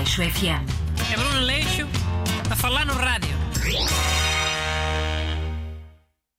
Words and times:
Aleixo 0.00 0.22
FM. 0.22 0.64
É 1.12 1.14
Bruno 1.14 1.40
Leixo 1.40 1.82
a 2.50 2.56
falar 2.56 2.86
no 2.86 2.94
rádio. 2.94 3.36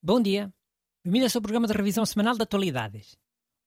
Bom 0.01 0.19
dia. 0.19 0.51
Bem-vindo 1.05 1.27
ao 1.31 1.41
programa 1.43 1.67
de 1.67 1.73
revisão 1.73 2.03
semanal 2.03 2.35
de 2.35 2.41
atualidades. 2.41 3.15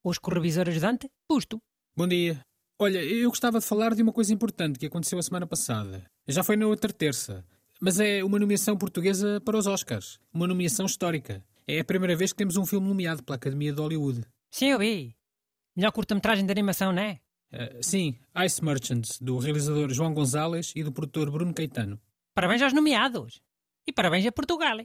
Hoje 0.03 0.19
com 0.19 0.33
o 0.33 0.35
revisor 0.35 0.69
ajudante, 0.69 1.09
Busto. 1.31 1.63
Bom 1.97 2.09
dia. 2.09 2.41
Olha, 2.77 3.05
eu 3.05 3.29
gostava 3.31 3.61
de 3.61 3.65
falar 3.65 3.95
de 3.95 4.03
uma 4.03 4.13
coisa 4.13 4.35
importante 4.35 4.81
que 4.81 4.87
aconteceu 4.87 5.17
a 5.17 5.23
semana 5.23 5.47
passada. 5.47 6.05
Já 6.27 6.43
foi 6.43 6.57
na 6.57 6.67
outra 6.67 6.93
terça. 6.93 7.47
Mas 7.81 8.01
é 8.01 8.25
uma 8.25 8.41
nomeação 8.41 8.77
portuguesa 8.77 9.41
para 9.43 9.57
os 9.57 9.69
Oscars. 9.69 10.19
Uma 10.33 10.49
nomeação 10.49 10.87
histórica. 10.87 11.41
É 11.69 11.79
a 11.79 11.85
primeira 11.85 12.17
vez 12.17 12.33
que 12.33 12.39
temos 12.39 12.57
um 12.57 12.67
filme 12.67 12.89
nomeado 12.89 13.23
pela 13.23 13.37
Academia 13.37 13.73
de 13.73 13.81
Hollywood. 13.81 14.23
Sim, 14.51 14.71
eu 14.71 14.79
vi. 14.81 15.15
Melhor 15.77 15.93
curta-metragem 15.93 16.45
de 16.45 16.51
animação, 16.51 16.93
não 16.93 17.01
é? 17.01 17.21
Uh, 17.53 17.83
sim, 17.83 18.17
Ice 18.45 18.65
Merchants, 18.65 19.19
do 19.21 19.39
realizador 19.39 19.93
João 19.93 20.13
Gonzalez 20.13 20.73
e 20.75 20.83
do 20.83 20.93
produtor 20.93 21.31
Bruno 21.31 21.55
Caetano. 21.55 22.01
Parabéns 22.35 22.63
aos 22.63 22.73
nomeados. 22.73 23.41
E 23.87 23.93
parabéns 23.93 24.27
a 24.27 24.33
Portugal. 24.33 24.79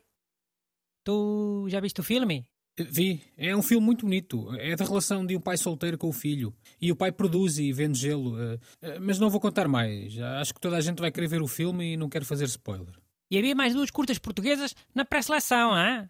Tu 1.03 1.67
já 1.69 1.79
viste 1.79 1.99
o 1.99 2.03
filme? 2.03 2.45
Vi. 2.77 3.21
É 3.37 3.55
um 3.55 3.61
filme 3.61 3.85
muito 3.85 4.05
bonito. 4.05 4.53
É 4.55 4.75
da 4.75 4.85
relação 4.85 5.25
de 5.25 5.35
um 5.35 5.41
pai 5.41 5.57
solteiro 5.57 5.97
com 5.97 6.09
o 6.09 6.13
filho. 6.13 6.53
E 6.79 6.91
o 6.91 6.95
pai 6.95 7.11
produz 7.11 7.57
e 7.57 7.71
vende 7.73 7.97
gelo. 7.97 8.35
Uh, 8.35 8.59
mas 9.01 9.19
não 9.19 9.29
vou 9.29 9.39
contar 9.39 9.67
mais. 9.67 10.17
Acho 10.39 10.53
que 10.53 10.61
toda 10.61 10.77
a 10.77 10.81
gente 10.81 10.99
vai 10.99 11.11
querer 11.11 11.27
ver 11.27 11.41
o 11.41 11.47
filme 11.47 11.93
e 11.93 11.97
não 11.97 12.09
quero 12.09 12.25
fazer 12.25 12.45
spoiler. 12.45 12.95
E 13.31 13.37
havia 13.37 13.55
mais 13.55 13.73
duas 13.73 13.91
curtas 13.91 14.17
portuguesas 14.17 14.75
na 14.93 15.05
pré-seleção, 15.05 15.71
hein? 15.77 16.09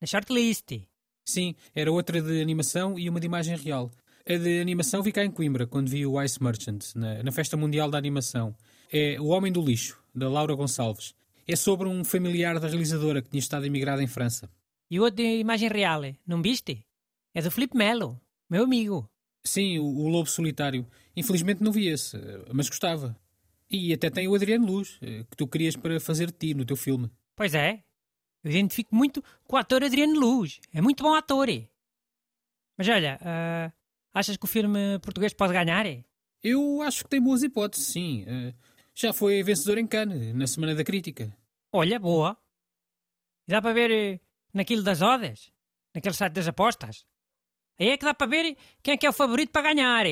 Na 0.00 0.06
shortlist. 0.06 0.82
Sim, 1.24 1.54
era 1.74 1.92
outra 1.92 2.20
de 2.20 2.40
animação 2.40 2.98
e 2.98 3.08
uma 3.08 3.20
de 3.20 3.26
imagem 3.26 3.56
real. 3.56 3.90
A 4.30 4.36
de 4.36 4.60
animação 4.60 5.02
vi 5.02 5.10
cá 5.10 5.24
em 5.24 5.30
Coimbra, 5.30 5.66
quando 5.66 5.88
vi 5.88 6.04
o 6.04 6.22
Ice 6.22 6.42
Merchant, 6.42 6.80
na, 6.94 7.22
na 7.22 7.32
Festa 7.32 7.56
Mundial 7.56 7.90
da 7.90 7.96
Animação. 7.96 8.54
É 8.92 9.18
O 9.18 9.28
Homem 9.28 9.50
do 9.50 9.64
Lixo, 9.64 9.98
da 10.14 10.28
Laura 10.28 10.54
Gonçalves. 10.54 11.14
É 11.46 11.56
sobre 11.56 11.88
um 11.88 12.04
familiar 12.04 12.60
da 12.60 12.68
realizadora 12.68 13.22
que 13.22 13.30
tinha 13.30 13.38
estado 13.38 13.64
emigrado 13.64 14.02
em 14.02 14.06
França. 14.06 14.50
E 14.90 15.00
o 15.00 15.04
outro 15.04 15.16
de 15.16 15.38
imagem 15.38 15.70
real, 15.70 16.02
não 16.26 16.42
viste? 16.42 16.84
É 17.34 17.40
do 17.40 17.50
Felipe 17.50 17.74
Melo, 17.74 18.20
meu 18.50 18.64
amigo. 18.64 19.08
Sim, 19.42 19.78
o, 19.78 19.86
o 19.86 20.08
Lobo 20.08 20.28
Solitário. 20.28 20.86
Infelizmente 21.16 21.62
não 21.62 21.72
vi 21.72 21.88
esse, 21.88 22.18
mas 22.52 22.68
gostava. 22.68 23.16
E 23.70 23.94
até 23.94 24.10
tem 24.10 24.28
o 24.28 24.34
Adriano 24.34 24.66
Luz, 24.66 24.98
eh, 25.00 25.24
que 25.24 25.38
tu 25.38 25.46
querias 25.46 25.74
para 25.74 25.98
fazer 25.98 26.30
ti 26.32 26.52
no 26.52 26.66
teu 26.66 26.76
filme. 26.76 27.10
Pois 27.34 27.54
é. 27.54 27.82
Eu 28.44 28.50
identifico 28.50 28.94
muito 28.94 29.24
com 29.46 29.56
o 29.56 29.58
ator 29.58 29.82
Adriano 29.82 30.20
Luz. 30.20 30.60
É 30.70 30.82
muito 30.82 31.02
bom 31.02 31.14
ator. 31.14 31.48
Mas 32.76 32.88
olha, 32.88 33.18
uh, 33.22 33.77
achas 34.18 34.36
que 34.36 34.44
o 34.44 34.48
filme 34.48 34.98
português 35.00 35.32
pode 35.32 35.52
ganhar? 35.52 35.86
Eu 36.42 36.82
acho 36.82 37.04
que 37.04 37.10
tem 37.10 37.22
boas 37.22 37.42
hipóteses, 37.42 37.86
sim. 37.86 38.24
Uh, 38.24 38.54
já 38.94 39.12
foi 39.12 39.42
vencedor 39.42 39.78
em 39.78 39.86
Cannes, 39.86 40.34
na 40.34 40.46
Semana 40.46 40.74
da 40.74 40.84
Crítica. 40.84 41.36
Olha, 41.72 41.98
boa. 41.98 42.36
Dá 43.46 43.62
para 43.62 43.72
ver 43.72 43.90
uh, 43.90 44.20
naquilo 44.52 44.82
das 44.82 45.02
odas? 45.02 45.52
Naquele 45.94 46.14
site 46.14 46.32
das 46.34 46.48
apostas? 46.48 47.06
Aí 47.78 47.90
é 47.90 47.96
que 47.96 48.04
dá 48.04 48.12
para 48.12 48.26
ver 48.26 48.56
quem 48.82 48.94
é 48.94 48.96
que 48.96 49.06
é 49.06 49.10
o 49.10 49.12
favorito 49.12 49.50
para 49.50 49.72
ganhar. 49.72 50.04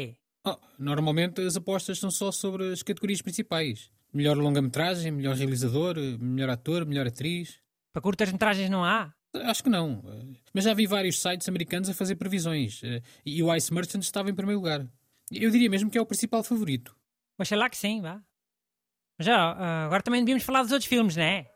Oh, 0.45 0.57
normalmente 0.79 1.41
as 1.41 1.57
apostas 1.57 1.99
são 1.99 2.11
só 2.11 2.31
sobre 2.31 2.73
as 2.73 2.83
categorias 2.83 3.21
principais. 3.21 3.91
Melhor 4.13 4.37
longa-metragem, 4.37 5.11
melhor 5.11 5.35
realizador, 5.35 5.97
melhor 6.21 6.51
ator, 6.51 6.87
melhor 6.87 7.09
atriz. 7.09 7.59
Para 7.93 8.03
curtas-metragens 8.03 8.71
não 8.71 8.85
há? 8.85 9.13
Acho 9.45 9.63
que 9.63 9.71
não. 9.71 10.03
Mas 10.53 10.65
já 10.65 10.75
vi 10.75 10.87
vários 10.87 11.21
sites 11.21 11.49
americanos 11.49 11.89
a 11.89 11.95
fazer 11.95 12.17
previsões. 12.17 12.81
E 13.25 13.43
o 13.43 13.55
Ice 13.55 13.73
Merchant 13.73 14.03
estava 14.03 14.31
em 14.31 14.35
primeiro 14.35 14.61
lugar. 14.61 14.87
Eu 15.31 15.51
diria 15.51 15.69
mesmo 15.69 15.91
que 15.91 15.99
é 15.99 16.01
o 16.01 16.07
principal 16.07 16.43
favorito. 16.43 16.97
Oxalá 17.39 17.69
que 17.69 17.77
sim, 17.77 18.01
vá. 18.01 18.23
Mas 19.19 19.27
já, 19.27 19.85
agora 19.85 20.03
também 20.03 20.21
devíamos 20.21 20.45
falar 20.45 20.63
dos 20.63 20.73
outros 20.73 20.89
filmes, 20.89 21.17
não 21.17 21.23
é? 21.23 21.51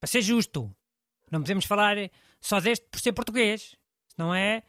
Para 0.00 0.08
ser 0.08 0.22
justo. 0.22 0.74
Não 1.30 1.40
podemos 1.40 1.64
falar 1.64 1.96
só 2.40 2.60
deste 2.60 2.86
por 2.90 3.00
ser 3.00 3.12
português. 3.12 3.76
Senão 4.08 4.34
é 4.34 4.62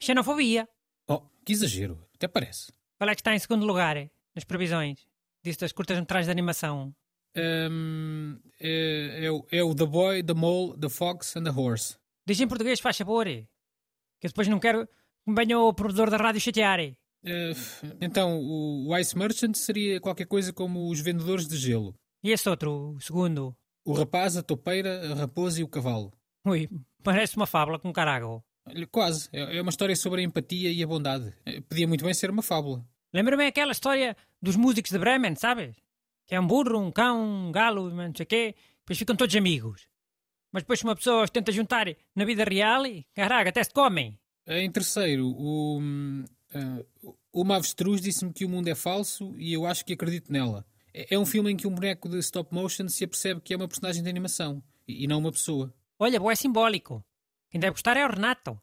xenofobia. 0.00 0.68
Oh, 1.06 1.20
que 1.44 1.52
exagero. 1.52 2.02
Até 2.14 2.28
parece. 2.28 2.72
Qual 2.98 3.10
é 3.10 3.14
que 3.14 3.20
está 3.20 3.34
em 3.34 3.38
segundo 3.38 3.66
lugar 3.66 3.96
nas 4.34 4.44
previsões? 4.44 5.06
Disso 5.42 5.60
das 5.60 5.72
curtas-metragens 5.72 6.26
de 6.26 6.32
animação. 6.32 6.94
Um, 7.36 8.38
é, 8.58 9.26
é, 9.26 9.58
é, 9.58 9.62
o 9.62 9.74
The 9.74 9.84
Boy, 9.84 10.22
The 10.22 10.32
Mole, 10.32 10.78
The 10.78 10.88
Fox 10.88 11.36
and 11.36 11.44
The 11.44 11.50
Horse. 11.50 11.98
Diz 12.26 12.40
em 12.40 12.48
português, 12.48 12.80
faz 12.80 12.96
favor. 12.96 13.26
Que 13.26 14.26
eu 14.26 14.28
depois 14.28 14.48
não 14.48 14.58
quero 14.58 14.86
que 14.86 14.92
me 15.30 15.34
venha 15.34 15.58
o 15.58 15.72
provedor 15.72 16.10
da 16.10 16.16
rádio 16.16 16.40
chatear. 16.40 16.80
Uh, 16.80 17.96
então, 18.00 18.40
o, 18.40 18.88
o 18.88 18.98
Ice 18.98 19.16
Merchant 19.16 19.54
seria 19.54 20.00
qualquer 20.00 20.26
coisa 20.26 20.52
como 20.52 20.90
os 20.90 21.00
vendedores 21.00 21.46
de 21.46 21.56
gelo. 21.56 21.94
E 22.22 22.30
esse 22.30 22.48
outro, 22.48 22.94
o 22.96 23.00
segundo? 23.00 23.56
O 23.84 23.92
rapaz, 23.92 24.36
a 24.36 24.42
topeira, 24.42 25.12
a 25.12 25.14
raposa 25.14 25.60
e 25.60 25.64
o 25.64 25.68
cavalo. 25.68 26.12
Ui, 26.44 26.68
parece 27.02 27.36
uma 27.36 27.46
fábula 27.46 27.78
com 27.78 27.92
carago. 27.92 28.44
Quase. 28.90 29.28
É, 29.32 29.58
é 29.58 29.62
uma 29.62 29.70
história 29.70 29.94
sobre 29.94 30.20
a 30.20 30.24
empatia 30.24 30.72
e 30.72 30.82
a 30.82 30.86
bondade. 30.86 31.32
Eh, 31.44 31.60
podia 31.60 31.86
muito 31.86 32.04
bem 32.04 32.12
ser 32.12 32.30
uma 32.30 32.42
fábula. 32.42 32.84
Lembra-me 33.12 33.46
aquela 33.46 33.72
história 33.72 34.16
dos 34.42 34.56
músicos 34.56 34.90
de 34.90 34.98
Bremen, 34.98 35.36
sabes? 35.36 35.76
que 36.26 36.34
é 36.34 36.40
um 36.40 36.46
burro, 36.46 36.78
um 36.78 36.90
cão, 36.90 37.48
um 37.48 37.52
galo, 37.52 37.88
não 37.90 38.12
sei 38.14 38.24
o 38.24 38.26
quê, 38.26 38.54
depois 38.80 38.98
ficam 38.98 39.16
todos 39.16 39.34
amigos. 39.36 39.88
Mas 40.56 40.62
depois 40.62 40.82
uma 40.82 40.96
pessoa 40.96 41.24
os 41.24 41.28
tenta 41.28 41.52
juntar 41.52 41.86
na 42.14 42.24
vida 42.24 42.42
real 42.42 42.86
e, 42.86 43.04
caraca, 43.14 43.50
até 43.50 43.62
se 43.62 43.70
comem. 43.70 44.18
Em 44.46 44.70
terceiro, 44.70 45.26
o, 45.26 45.78
uh, 45.78 47.16
o 47.30 47.52
Avestruz 47.52 48.00
disse-me 48.00 48.32
que 48.32 48.46
o 48.46 48.48
mundo 48.48 48.66
é 48.66 48.74
falso 48.74 49.34
e 49.36 49.52
eu 49.52 49.66
acho 49.66 49.84
que 49.84 49.92
acredito 49.92 50.32
nela. 50.32 50.64
É, 50.94 51.14
é 51.14 51.18
um 51.18 51.26
filme 51.26 51.52
em 51.52 51.58
que 51.58 51.66
um 51.66 51.74
boneco 51.74 52.08
de 52.08 52.18
stop 52.20 52.54
motion 52.54 52.88
se 52.88 53.04
apercebe 53.04 53.42
que 53.42 53.52
é 53.52 53.56
uma 53.58 53.68
personagem 53.68 54.02
de 54.02 54.08
animação 54.08 54.62
e, 54.88 55.04
e 55.04 55.06
não 55.06 55.18
uma 55.18 55.30
pessoa. 55.30 55.74
Olha, 55.98 56.18
boa 56.18 56.32
é 56.32 56.36
simbólico. 56.36 57.04
Quem 57.50 57.60
deve 57.60 57.72
gostar 57.72 57.98
é 57.98 58.06
o 58.06 58.10
Renato. 58.10 58.58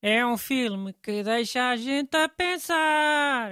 É 0.00 0.24
um 0.24 0.38
filme 0.38 0.92
que 1.02 1.24
deixa 1.24 1.70
a 1.70 1.76
gente 1.76 2.16
a 2.16 2.28
pensar. 2.28 3.50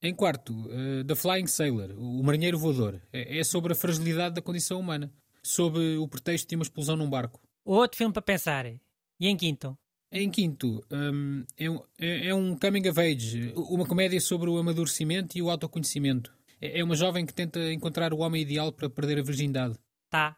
Em 0.00 0.14
quarto, 0.14 0.52
uh, 0.52 1.04
The 1.04 1.16
Flying 1.16 1.48
Sailor, 1.48 1.90
o 1.98 2.22
marinheiro 2.22 2.56
voador. 2.56 3.02
É, 3.12 3.40
é, 3.40 3.42
sobre 3.42 3.72
a 3.72 3.76
fragilidade 3.76 4.36
da 4.36 4.40
condição 4.40 4.78
humana, 4.78 5.12
sob 5.42 5.96
o 5.96 6.08
pretexto 6.08 6.48
de 6.48 6.56
uma 6.56 6.62
explosão 6.62 6.96
num 6.96 7.08
barco. 7.08 7.40
Outro 7.64 7.98
filme 7.98 8.12
para 8.12 8.22
pensar. 8.22 8.66
E 8.66 8.80
em 9.20 9.36
quinto? 9.36 9.78
Em 10.12 10.28
quinto, 10.28 10.84
um, 10.90 11.44
é, 11.56 11.70
um, 11.70 11.84
é, 11.98 12.28
é, 12.28 12.34
um 12.34 12.58
coming 12.58 12.88
of 12.88 13.00
age, 13.00 13.52
uma 13.54 13.86
comédia 13.86 14.20
sobre 14.20 14.50
o 14.50 14.58
amadurecimento 14.58 15.38
e 15.38 15.42
o 15.42 15.48
autoconhecimento. 15.48 16.34
É, 16.60 16.80
é 16.80 16.84
uma 16.84 16.96
jovem 16.96 17.24
que 17.24 17.32
tenta 17.32 17.72
encontrar 17.72 18.12
o 18.12 18.18
homem 18.18 18.42
ideal 18.42 18.72
para 18.72 18.90
perder 18.90 19.20
a 19.20 19.22
virgindade. 19.22 19.78
Tá. 20.08 20.36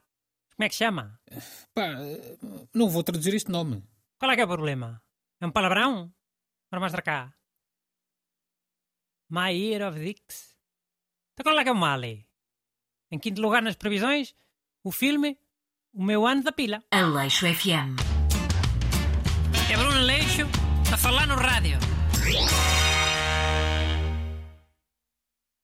Como 0.54 0.66
é 0.66 0.68
que 0.68 0.74
chama? 0.74 1.18
Pá, 1.72 1.96
não 2.74 2.90
vou 2.90 3.02
traduzir 3.02 3.34
este 3.34 3.50
nome. 3.50 3.82
Qual 4.18 4.30
é 4.30 4.34
que 4.34 4.42
é 4.42 4.44
o 4.44 4.48
problema? 4.48 5.02
É 5.40 5.46
um 5.46 5.50
palavrão? 5.50 6.12
Para 6.68 6.78
mostrar 6.78 7.02
cá. 7.02 7.34
My 9.30 9.50
Year 9.50 9.88
of 9.88 9.98
Dicks. 9.98 10.54
Então 11.32 11.44
qual 11.44 11.58
é 11.58 11.62
que 11.62 11.70
é 11.70 11.72
o 11.72 11.74
mal? 11.74 12.02
Em 12.04 13.18
quinto 13.18 13.40
lugar 13.40 13.62
nas 13.62 13.76
previsões, 13.76 14.34
o 14.84 14.90
filme 14.90 15.38
O 15.94 16.02
Meu 16.02 16.26
Ano 16.26 16.42
da 16.42 16.52
Pila. 16.52 16.82
Aleixo 16.90 17.46
FM. 17.46 17.94
É 19.70 19.76
Bruno 19.76 19.98
Aleixo 19.98 20.42
a 20.92 20.96
falar 20.96 21.26
no 21.28 21.36
rádio. 21.36 21.78